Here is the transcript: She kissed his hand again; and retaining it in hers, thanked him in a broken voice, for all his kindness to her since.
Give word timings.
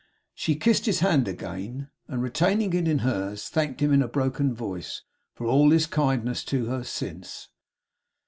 She 0.33 0.55
kissed 0.55 0.87
his 0.87 1.01
hand 1.01 1.27
again; 1.27 1.91
and 2.07 2.23
retaining 2.23 2.73
it 2.73 2.87
in 2.87 2.97
hers, 3.05 3.49
thanked 3.49 3.81
him 3.83 3.93
in 3.93 4.01
a 4.01 4.07
broken 4.07 4.51
voice, 4.51 5.03
for 5.35 5.45
all 5.45 5.69
his 5.69 5.85
kindness 5.85 6.43
to 6.45 6.65
her 6.65 6.83
since. 6.83 7.49